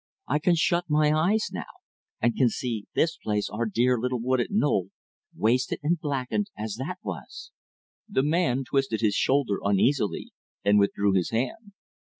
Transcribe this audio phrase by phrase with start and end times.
[0.27, 1.67] I can shut my eyes now,
[2.19, 4.89] and can see this place our dear little wooded knoll
[5.37, 7.51] wasted and blackened as that was."
[8.09, 10.31] The man twisted his shoulder uneasily
[10.65, 11.73] and withdrew his hand.